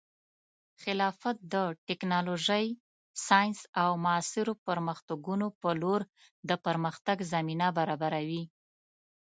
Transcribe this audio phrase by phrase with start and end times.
[0.81, 1.55] خلافت د
[1.87, 2.65] ټیکنالوژۍ،
[3.27, 6.01] ساینس، او معاصرو پرمختګونو په لور
[6.49, 8.43] د پرمختګ زمینه برابروي.